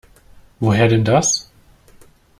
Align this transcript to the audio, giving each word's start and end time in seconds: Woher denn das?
Woher 0.59 0.87
denn 0.87 1.03
das? 1.03 1.51